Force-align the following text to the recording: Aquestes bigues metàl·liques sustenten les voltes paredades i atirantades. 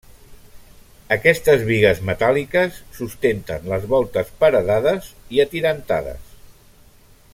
Aquestes 1.15 1.65
bigues 1.67 2.01
metàl·liques 2.09 2.79
sustenten 3.01 3.69
les 3.73 3.85
voltes 3.93 4.33
paredades 4.41 5.11
i 5.37 5.45
atirantades. 5.45 6.35